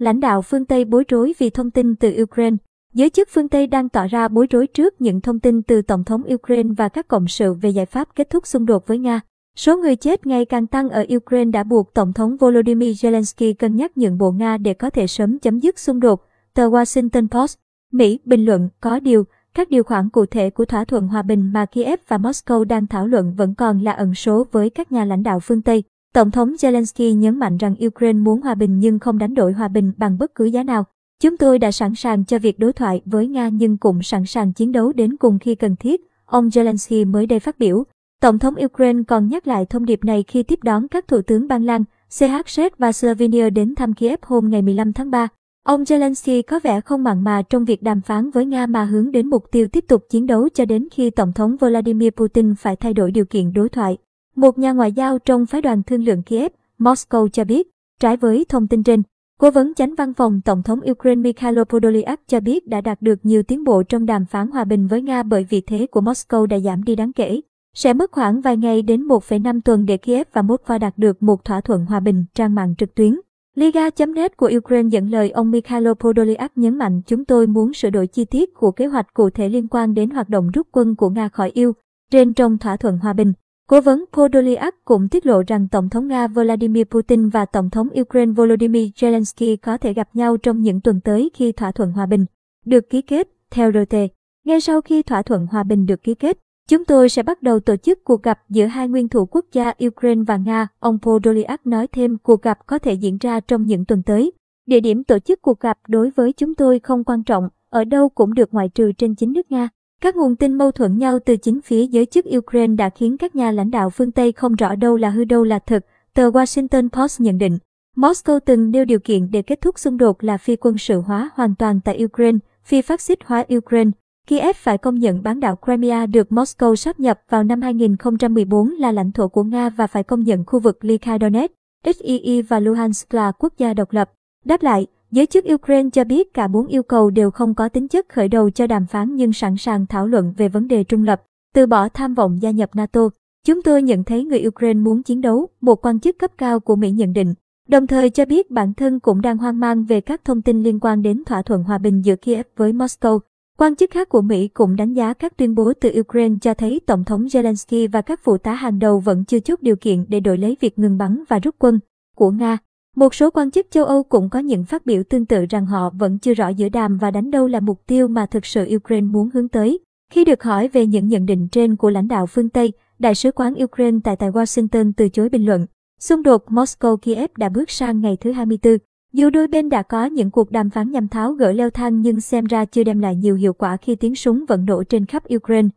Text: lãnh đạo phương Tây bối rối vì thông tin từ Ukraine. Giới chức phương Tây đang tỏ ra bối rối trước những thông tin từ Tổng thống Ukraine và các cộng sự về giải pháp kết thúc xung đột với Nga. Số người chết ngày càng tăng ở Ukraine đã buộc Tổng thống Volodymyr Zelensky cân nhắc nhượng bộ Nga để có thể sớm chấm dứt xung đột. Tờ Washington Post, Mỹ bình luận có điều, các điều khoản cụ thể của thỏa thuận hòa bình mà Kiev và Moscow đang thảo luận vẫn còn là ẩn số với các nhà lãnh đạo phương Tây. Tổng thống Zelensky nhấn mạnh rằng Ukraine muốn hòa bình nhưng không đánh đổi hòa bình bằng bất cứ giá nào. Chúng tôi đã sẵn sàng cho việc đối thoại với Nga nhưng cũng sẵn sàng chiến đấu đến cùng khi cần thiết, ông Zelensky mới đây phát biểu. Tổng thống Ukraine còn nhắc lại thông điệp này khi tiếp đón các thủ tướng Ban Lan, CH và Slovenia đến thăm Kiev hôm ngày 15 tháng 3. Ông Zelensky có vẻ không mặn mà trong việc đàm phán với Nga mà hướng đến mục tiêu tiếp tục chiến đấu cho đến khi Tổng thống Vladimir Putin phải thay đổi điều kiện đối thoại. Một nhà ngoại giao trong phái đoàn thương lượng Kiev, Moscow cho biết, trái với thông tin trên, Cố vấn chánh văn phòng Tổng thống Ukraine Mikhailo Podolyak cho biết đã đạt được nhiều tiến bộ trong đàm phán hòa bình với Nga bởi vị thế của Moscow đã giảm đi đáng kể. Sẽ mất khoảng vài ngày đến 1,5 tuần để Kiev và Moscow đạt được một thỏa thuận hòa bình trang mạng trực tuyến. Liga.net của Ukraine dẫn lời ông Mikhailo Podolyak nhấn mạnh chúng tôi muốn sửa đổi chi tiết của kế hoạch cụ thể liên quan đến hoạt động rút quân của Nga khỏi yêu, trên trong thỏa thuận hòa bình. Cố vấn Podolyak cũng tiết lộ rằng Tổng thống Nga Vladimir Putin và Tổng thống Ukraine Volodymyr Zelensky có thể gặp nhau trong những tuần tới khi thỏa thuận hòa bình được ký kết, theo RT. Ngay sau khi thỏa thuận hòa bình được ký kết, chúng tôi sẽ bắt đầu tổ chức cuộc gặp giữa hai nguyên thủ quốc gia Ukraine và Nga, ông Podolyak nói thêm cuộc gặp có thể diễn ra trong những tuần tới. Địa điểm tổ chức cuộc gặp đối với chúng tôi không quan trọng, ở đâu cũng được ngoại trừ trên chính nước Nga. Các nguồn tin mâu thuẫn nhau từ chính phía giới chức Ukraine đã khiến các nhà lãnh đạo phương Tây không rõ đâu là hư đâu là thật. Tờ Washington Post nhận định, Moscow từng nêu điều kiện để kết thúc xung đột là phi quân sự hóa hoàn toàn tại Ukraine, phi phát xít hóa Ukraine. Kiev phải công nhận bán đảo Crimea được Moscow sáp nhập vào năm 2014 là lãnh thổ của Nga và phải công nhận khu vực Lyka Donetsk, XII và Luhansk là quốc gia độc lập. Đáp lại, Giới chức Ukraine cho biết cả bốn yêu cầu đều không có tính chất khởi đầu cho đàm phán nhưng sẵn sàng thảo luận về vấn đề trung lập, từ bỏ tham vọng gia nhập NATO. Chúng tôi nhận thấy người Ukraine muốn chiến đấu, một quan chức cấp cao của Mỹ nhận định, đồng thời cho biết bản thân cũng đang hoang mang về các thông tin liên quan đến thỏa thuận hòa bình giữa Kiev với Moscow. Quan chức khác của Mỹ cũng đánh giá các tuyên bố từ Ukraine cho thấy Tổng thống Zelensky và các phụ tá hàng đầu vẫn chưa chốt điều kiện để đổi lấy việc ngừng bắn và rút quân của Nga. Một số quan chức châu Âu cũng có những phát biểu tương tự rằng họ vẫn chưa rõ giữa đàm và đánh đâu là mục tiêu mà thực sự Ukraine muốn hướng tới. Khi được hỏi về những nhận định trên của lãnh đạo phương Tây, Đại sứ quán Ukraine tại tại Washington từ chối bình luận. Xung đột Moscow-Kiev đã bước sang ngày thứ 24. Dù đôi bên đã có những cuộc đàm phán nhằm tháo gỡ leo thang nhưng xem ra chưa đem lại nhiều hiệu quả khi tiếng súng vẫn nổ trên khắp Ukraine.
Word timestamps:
lãnh 0.00 0.20
đạo 0.20 0.42
phương 0.42 0.64
Tây 0.64 0.84
bối 0.84 1.04
rối 1.08 1.34
vì 1.38 1.50
thông 1.50 1.70
tin 1.70 1.96
từ 1.96 2.22
Ukraine. 2.22 2.56
Giới 2.94 3.10
chức 3.10 3.28
phương 3.32 3.48
Tây 3.48 3.66
đang 3.66 3.88
tỏ 3.88 4.06
ra 4.06 4.28
bối 4.28 4.46
rối 4.50 4.66
trước 4.66 5.00
những 5.00 5.20
thông 5.20 5.40
tin 5.40 5.62
từ 5.62 5.82
Tổng 5.82 6.04
thống 6.04 6.22
Ukraine 6.34 6.70
và 6.76 6.88
các 6.88 7.08
cộng 7.08 7.28
sự 7.28 7.54
về 7.54 7.70
giải 7.70 7.86
pháp 7.86 8.08
kết 8.14 8.30
thúc 8.30 8.46
xung 8.46 8.66
đột 8.66 8.86
với 8.86 8.98
Nga. 8.98 9.20
Số 9.56 9.76
người 9.76 9.96
chết 9.96 10.26
ngày 10.26 10.44
càng 10.44 10.66
tăng 10.66 10.88
ở 10.88 11.06
Ukraine 11.16 11.50
đã 11.50 11.64
buộc 11.64 11.94
Tổng 11.94 12.12
thống 12.12 12.36
Volodymyr 12.36 13.06
Zelensky 13.06 13.54
cân 13.54 13.76
nhắc 13.76 13.98
nhượng 13.98 14.18
bộ 14.18 14.30
Nga 14.30 14.58
để 14.58 14.74
có 14.74 14.90
thể 14.90 15.06
sớm 15.06 15.38
chấm 15.38 15.58
dứt 15.58 15.78
xung 15.78 16.00
đột. 16.00 16.26
Tờ 16.54 16.68
Washington 16.68 17.28
Post, 17.28 17.58
Mỹ 17.92 18.18
bình 18.24 18.44
luận 18.44 18.68
có 18.80 19.00
điều, 19.00 19.24
các 19.54 19.70
điều 19.70 19.82
khoản 19.82 20.08
cụ 20.08 20.26
thể 20.26 20.50
của 20.50 20.64
thỏa 20.64 20.84
thuận 20.84 21.08
hòa 21.08 21.22
bình 21.22 21.52
mà 21.52 21.66
Kiev 21.66 22.00
và 22.08 22.18
Moscow 22.18 22.64
đang 22.64 22.86
thảo 22.86 23.06
luận 23.06 23.34
vẫn 23.36 23.54
còn 23.54 23.80
là 23.80 23.92
ẩn 23.92 24.14
số 24.14 24.46
với 24.52 24.70
các 24.70 24.92
nhà 24.92 25.04
lãnh 25.04 25.22
đạo 25.22 25.40
phương 25.40 25.62
Tây. 25.62 25.82
Tổng 26.14 26.30
thống 26.30 26.52
Zelensky 26.52 27.14
nhấn 27.14 27.38
mạnh 27.38 27.56
rằng 27.56 27.74
Ukraine 27.86 28.18
muốn 28.18 28.40
hòa 28.40 28.54
bình 28.54 28.78
nhưng 28.78 28.98
không 28.98 29.18
đánh 29.18 29.34
đổi 29.34 29.52
hòa 29.52 29.68
bình 29.68 29.92
bằng 29.96 30.18
bất 30.18 30.34
cứ 30.34 30.44
giá 30.44 30.62
nào. 30.62 30.84
Chúng 31.20 31.36
tôi 31.36 31.58
đã 31.58 31.72
sẵn 31.72 31.94
sàng 31.94 32.24
cho 32.24 32.38
việc 32.38 32.58
đối 32.58 32.72
thoại 32.72 33.02
với 33.04 33.26
Nga 33.28 33.48
nhưng 33.48 33.76
cũng 33.76 34.02
sẵn 34.02 34.26
sàng 34.26 34.52
chiến 34.52 34.72
đấu 34.72 34.92
đến 34.92 35.16
cùng 35.16 35.38
khi 35.38 35.54
cần 35.54 35.76
thiết, 35.76 36.00
ông 36.24 36.48
Zelensky 36.48 37.10
mới 37.10 37.26
đây 37.26 37.40
phát 37.40 37.58
biểu. 37.58 37.84
Tổng 38.20 38.38
thống 38.38 38.54
Ukraine 38.64 39.02
còn 39.08 39.28
nhắc 39.28 39.46
lại 39.46 39.66
thông 39.66 39.84
điệp 39.84 40.04
này 40.04 40.24
khi 40.28 40.42
tiếp 40.42 40.58
đón 40.62 40.88
các 40.88 41.08
thủ 41.08 41.22
tướng 41.22 41.48
Ban 41.48 41.64
Lan, 41.64 41.84
CH 42.18 42.60
và 42.78 42.92
Slovenia 42.92 43.50
đến 43.50 43.74
thăm 43.74 43.94
Kiev 43.94 44.18
hôm 44.22 44.48
ngày 44.50 44.62
15 44.62 44.92
tháng 44.92 45.10
3. 45.10 45.28
Ông 45.64 45.82
Zelensky 45.82 46.42
có 46.46 46.60
vẻ 46.62 46.80
không 46.80 47.04
mặn 47.04 47.24
mà 47.24 47.42
trong 47.42 47.64
việc 47.64 47.82
đàm 47.82 48.00
phán 48.00 48.30
với 48.30 48.46
Nga 48.46 48.66
mà 48.66 48.84
hướng 48.84 49.12
đến 49.12 49.26
mục 49.26 49.44
tiêu 49.52 49.68
tiếp 49.68 49.84
tục 49.88 50.04
chiến 50.10 50.26
đấu 50.26 50.48
cho 50.54 50.64
đến 50.64 50.88
khi 50.90 51.10
Tổng 51.10 51.32
thống 51.32 51.56
Vladimir 51.56 52.10
Putin 52.10 52.54
phải 52.54 52.76
thay 52.76 52.94
đổi 52.94 53.10
điều 53.10 53.24
kiện 53.24 53.52
đối 53.52 53.68
thoại. 53.68 53.98
Một 54.40 54.58
nhà 54.58 54.72
ngoại 54.72 54.92
giao 54.92 55.18
trong 55.18 55.46
phái 55.46 55.62
đoàn 55.62 55.82
thương 55.82 56.04
lượng 56.04 56.22
Kiev, 56.22 56.52
Moscow 56.78 57.28
cho 57.28 57.44
biết, 57.44 57.70
trái 58.00 58.16
với 58.16 58.46
thông 58.48 58.68
tin 58.68 58.82
trên, 58.82 59.02
Cố 59.40 59.50
vấn 59.50 59.74
chánh 59.74 59.94
văn 59.94 60.14
phòng 60.14 60.40
Tổng 60.44 60.62
thống 60.62 60.80
Ukraine 60.90 61.20
Mikhailo 61.22 61.64
Podolyak 61.64 62.20
cho 62.26 62.40
biết 62.40 62.68
đã 62.68 62.80
đạt 62.80 63.02
được 63.02 63.18
nhiều 63.22 63.42
tiến 63.42 63.64
bộ 63.64 63.82
trong 63.82 64.06
đàm 64.06 64.24
phán 64.24 64.50
hòa 64.50 64.64
bình 64.64 64.86
với 64.86 65.02
Nga 65.02 65.22
bởi 65.22 65.44
vị 65.44 65.60
thế 65.60 65.86
của 65.86 66.00
Moscow 66.00 66.46
đã 66.46 66.58
giảm 66.58 66.84
đi 66.84 66.96
đáng 66.96 67.12
kể. 67.12 67.40
Sẽ 67.74 67.92
mất 67.92 68.12
khoảng 68.12 68.40
vài 68.40 68.56
ngày 68.56 68.82
đến 68.82 69.02
1,5 69.02 69.60
tuần 69.64 69.86
để 69.86 69.96
Kiev 69.96 70.26
và 70.32 70.42
Moscow 70.42 70.78
đạt 70.78 70.98
được 70.98 71.22
một 71.22 71.44
thỏa 71.44 71.60
thuận 71.60 71.86
hòa 71.86 72.00
bình 72.00 72.24
trang 72.34 72.54
mạng 72.54 72.74
trực 72.78 72.94
tuyến. 72.94 73.20
Liga.net 73.56 74.36
của 74.36 74.50
Ukraine 74.56 74.88
dẫn 74.88 75.10
lời 75.10 75.30
ông 75.30 75.50
Mikhailo 75.50 75.94
Podolyak 75.94 76.58
nhấn 76.58 76.78
mạnh 76.78 77.02
chúng 77.06 77.24
tôi 77.24 77.46
muốn 77.46 77.72
sửa 77.72 77.90
đổi 77.90 78.06
chi 78.06 78.24
tiết 78.24 78.54
của 78.54 78.70
kế 78.70 78.86
hoạch 78.86 79.14
cụ 79.14 79.30
thể 79.30 79.48
liên 79.48 79.68
quan 79.68 79.94
đến 79.94 80.10
hoạt 80.10 80.28
động 80.28 80.50
rút 80.50 80.66
quân 80.72 80.96
của 80.96 81.10
Nga 81.10 81.28
khỏi 81.28 81.50
yêu, 81.54 81.72
trên 82.10 82.34
trong 82.34 82.58
thỏa 82.58 82.76
thuận 82.76 82.98
hòa 82.98 83.12
bình. 83.12 83.32
Cố 83.70 83.80
vấn 83.80 84.04
Podolyak 84.12 84.84
cũng 84.84 85.08
tiết 85.08 85.26
lộ 85.26 85.42
rằng 85.46 85.68
Tổng 85.68 85.88
thống 85.88 86.08
Nga 86.08 86.26
Vladimir 86.26 86.84
Putin 86.84 87.28
và 87.28 87.44
Tổng 87.44 87.70
thống 87.70 87.88
Ukraine 88.00 88.32
Volodymyr 88.32 88.88
Zelensky 88.96 89.56
có 89.62 89.78
thể 89.78 89.92
gặp 89.92 90.08
nhau 90.14 90.36
trong 90.36 90.62
những 90.62 90.80
tuần 90.80 91.00
tới 91.00 91.30
khi 91.34 91.52
thỏa 91.52 91.72
thuận 91.72 91.92
hòa 91.92 92.06
bình 92.06 92.24
được 92.64 92.90
ký 92.90 93.02
kết, 93.02 93.28
theo 93.50 93.72
RT. 93.72 93.96
Ngay 94.44 94.60
sau 94.60 94.80
khi 94.80 95.02
thỏa 95.02 95.22
thuận 95.22 95.46
hòa 95.46 95.62
bình 95.62 95.86
được 95.86 96.02
ký 96.02 96.14
kết, 96.14 96.38
chúng 96.68 96.84
tôi 96.84 97.08
sẽ 97.08 97.22
bắt 97.22 97.42
đầu 97.42 97.60
tổ 97.60 97.76
chức 97.76 98.04
cuộc 98.04 98.22
gặp 98.22 98.40
giữa 98.48 98.66
hai 98.66 98.88
nguyên 98.88 99.08
thủ 99.08 99.26
quốc 99.26 99.44
gia 99.52 99.72
Ukraine 99.86 100.22
và 100.26 100.36
Nga, 100.36 100.68
ông 100.78 100.98
Podolyak 101.02 101.66
nói 101.66 101.86
thêm 101.86 102.18
cuộc 102.18 102.42
gặp 102.42 102.58
có 102.66 102.78
thể 102.78 102.92
diễn 102.92 103.18
ra 103.18 103.40
trong 103.40 103.66
những 103.66 103.84
tuần 103.84 104.02
tới. 104.02 104.32
Địa 104.66 104.80
điểm 104.80 105.04
tổ 105.04 105.18
chức 105.18 105.42
cuộc 105.42 105.60
gặp 105.60 105.78
đối 105.88 106.10
với 106.10 106.32
chúng 106.32 106.54
tôi 106.54 106.78
không 106.78 107.04
quan 107.04 107.22
trọng, 107.24 107.48
ở 107.70 107.84
đâu 107.84 108.08
cũng 108.08 108.34
được 108.34 108.54
ngoại 108.54 108.68
trừ 108.68 108.92
trên 108.92 109.14
chính 109.14 109.32
nước 109.32 109.50
Nga. 109.50 109.68
Các 110.00 110.16
nguồn 110.16 110.36
tin 110.36 110.54
mâu 110.54 110.70
thuẫn 110.70 110.98
nhau 110.98 111.18
từ 111.24 111.36
chính 111.36 111.60
phía 111.60 111.86
giới 111.86 112.06
chức 112.06 112.24
Ukraine 112.36 112.74
đã 112.74 112.90
khiến 112.90 113.16
các 113.16 113.36
nhà 113.36 113.50
lãnh 113.50 113.70
đạo 113.70 113.90
phương 113.90 114.10
Tây 114.10 114.32
không 114.32 114.54
rõ 114.54 114.74
đâu 114.74 114.96
là 114.96 115.10
hư 115.10 115.24
đâu 115.24 115.44
là 115.44 115.58
thật. 115.58 115.86
Tờ 116.14 116.30
Washington 116.30 116.88
Post 116.88 117.20
nhận 117.20 117.38
định, 117.38 117.58
Moscow 117.96 118.40
từng 118.40 118.70
nêu 118.70 118.84
điều 118.84 118.98
kiện 118.98 119.30
để 119.30 119.42
kết 119.42 119.60
thúc 119.60 119.78
xung 119.78 119.96
đột 119.96 120.24
là 120.24 120.36
phi 120.36 120.56
quân 120.56 120.78
sự 120.78 121.00
hóa 121.00 121.30
hoàn 121.34 121.54
toàn 121.54 121.80
tại 121.84 122.04
Ukraine, 122.04 122.38
phi 122.64 122.82
phát 122.82 123.00
xít 123.00 123.18
hóa 123.24 123.44
Ukraine. 123.56 123.90
Kiev 124.26 124.56
phải 124.56 124.78
công 124.78 124.98
nhận 124.98 125.22
bán 125.22 125.40
đảo 125.40 125.58
Crimea 125.64 126.06
được 126.06 126.28
Moscow 126.30 126.74
sáp 126.74 127.00
nhập 127.00 127.20
vào 127.28 127.44
năm 127.44 127.62
2014 127.62 128.70
là 128.70 128.92
lãnh 128.92 129.12
thổ 129.12 129.28
của 129.28 129.44
Nga 129.44 129.68
và 129.68 129.86
phải 129.86 130.02
công 130.02 130.20
nhận 130.20 130.44
khu 130.46 130.60
vực 130.60 130.84
Lyka 130.84 131.18
Donetsk, 131.20 131.54
XII 131.84 132.42
và 132.42 132.60
Luhansk 132.60 133.14
là 133.14 133.32
quốc 133.32 133.52
gia 133.58 133.74
độc 133.74 133.92
lập. 133.92 134.10
Đáp 134.44 134.62
lại, 134.62 134.86
Giới 135.10 135.26
chức 135.26 135.44
Ukraine 135.54 135.90
cho 135.90 136.04
biết 136.04 136.34
cả 136.34 136.48
bốn 136.48 136.66
yêu 136.66 136.82
cầu 136.82 137.10
đều 137.10 137.30
không 137.30 137.54
có 137.54 137.68
tính 137.68 137.88
chất 137.88 138.08
khởi 138.08 138.28
đầu 138.28 138.50
cho 138.50 138.66
đàm 138.66 138.86
phán 138.86 139.14
nhưng 139.14 139.32
sẵn 139.32 139.56
sàng 139.56 139.86
thảo 139.86 140.06
luận 140.06 140.34
về 140.36 140.48
vấn 140.48 140.68
đề 140.68 140.84
trung 140.84 141.04
lập, 141.04 141.22
từ 141.54 141.66
bỏ 141.66 141.88
tham 141.88 142.14
vọng 142.14 142.42
gia 142.42 142.50
nhập 142.50 142.70
NATO. 142.74 143.08
Chúng 143.46 143.62
tôi 143.62 143.82
nhận 143.82 144.04
thấy 144.04 144.24
người 144.24 144.46
Ukraine 144.46 144.80
muốn 144.80 145.02
chiến 145.02 145.20
đấu, 145.20 145.48
một 145.60 145.86
quan 145.86 146.00
chức 146.00 146.18
cấp 146.18 146.30
cao 146.38 146.60
của 146.60 146.76
Mỹ 146.76 146.90
nhận 146.90 147.12
định, 147.12 147.34
đồng 147.68 147.86
thời 147.86 148.10
cho 148.10 148.24
biết 148.24 148.50
bản 148.50 148.74
thân 148.74 149.00
cũng 149.00 149.20
đang 149.20 149.38
hoang 149.38 149.60
mang 149.60 149.84
về 149.84 150.00
các 150.00 150.24
thông 150.24 150.42
tin 150.42 150.62
liên 150.62 150.80
quan 150.80 151.02
đến 151.02 151.22
thỏa 151.26 151.42
thuận 151.42 151.62
hòa 151.62 151.78
bình 151.78 152.04
giữa 152.04 152.16
Kiev 152.16 152.46
với 152.56 152.72
Moscow. 152.72 153.18
Quan 153.58 153.76
chức 153.76 153.90
khác 153.90 154.08
của 154.08 154.22
Mỹ 154.22 154.48
cũng 154.48 154.76
đánh 154.76 154.92
giá 154.92 155.14
các 155.14 155.36
tuyên 155.36 155.54
bố 155.54 155.72
từ 155.80 156.00
Ukraine 156.00 156.34
cho 156.40 156.54
thấy 156.54 156.80
Tổng 156.86 157.04
thống 157.04 157.24
Zelensky 157.24 157.88
và 157.92 158.02
các 158.02 158.20
phụ 158.22 158.38
tá 158.38 158.54
hàng 158.54 158.78
đầu 158.78 159.00
vẫn 159.00 159.24
chưa 159.24 159.40
chốt 159.40 159.62
điều 159.62 159.76
kiện 159.76 160.04
để 160.08 160.20
đổi 160.20 160.38
lấy 160.38 160.56
việc 160.60 160.78
ngừng 160.78 160.98
bắn 160.98 161.22
và 161.28 161.38
rút 161.38 161.54
quân 161.58 161.78
của 162.16 162.30
Nga. 162.30 162.58
Một 162.96 163.14
số 163.14 163.30
quan 163.30 163.50
chức 163.50 163.66
châu 163.70 163.84
Âu 163.84 164.02
cũng 164.02 164.28
có 164.28 164.38
những 164.38 164.64
phát 164.64 164.86
biểu 164.86 165.02
tương 165.02 165.26
tự 165.26 165.46
rằng 165.50 165.66
họ 165.66 165.90
vẫn 165.90 166.18
chưa 166.18 166.34
rõ 166.34 166.48
giữa 166.48 166.68
đàm 166.68 166.98
và 166.98 167.10
đánh 167.10 167.30
đâu 167.30 167.46
là 167.46 167.60
mục 167.60 167.86
tiêu 167.86 168.08
mà 168.08 168.26
thực 168.26 168.46
sự 168.46 168.68
Ukraine 168.76 169.06
muốn 169.06 169.30
hướng 169.34 169.48
tới. 169.48 169.78
Khi 170.12 170.24
được 170.24 170.42
hỏi 170.42 170.68
về 170.68 170.86
những 170.86 171.08
nhận 171.08 171.26
định 171.26 171.48
trên 171.48 171.76
của 171.76 171.90
lãnh 171.90 172.08
đạo 172.08 172.26
phương 172.26 172.48
Tây, 172.48 172.72
Đại 173.00 173.14
sứ 173.14 173.32
quán 173.32 173.54
Ukraine 173.64 173.98
tại 174.04 174.16
tại 174.16 174.30
Washington 174.30 174.92
từ 174.96 175.08
chối 175.08 175.28
bình 175.28 175.46
luận. 175.46 175.66
Xung 176.00 176.22
đột 176.22 176.44
Moscow-Kiev 176.48 177.28
đã 177.36 177.48
bước 177.48 177.70
sang 177.70 178.00
ngày 178.00 178.16
thứ 178.20 178.32
24. 178.32 178.76
Dù 179.12 179.30
đôi 179.30 179.48
bên 179.48 179.68
đã 179.68 179.82
có 179.82 180.04
những 180.04 180.30
cuộc 180.30 180.50
đàm 180.50 180.70
phán 180.70 180.90
nhằm 180.90 181.08
tháo 181.08 181.32
gỡ 181.32 181.52
leo 181.52 181.70
thang 181.70 182.00
nhưng 182.00 182.20
xem 182.20 182.44
ra 182.44 182.64
chưa 182.64 182.84
đem 182.84 183.00
lại 183.00 183.16
nhiều 183.16 183.34
hiệu 183.34 183.52
quả 183.52 183.76
khi 183.76 183.94
tiếng 183.94 184.14
súng 184.14 184.44
vẫn 184.48 184.64
nổ 184.64 184.82
trên 184.84 185.06
khắp 185.06 185.22
Ukraine. 185.34 185.68